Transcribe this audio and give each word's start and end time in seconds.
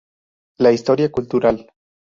La 0.57 0.71
historia 0.71 1.11
cultural". 1.11 1.71